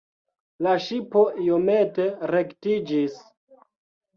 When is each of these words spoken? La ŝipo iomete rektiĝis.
La 0.67 0.71
ŝipo 0.85 1.21
iomete 1.47 2.07
rektiĝis. 2.33 3.21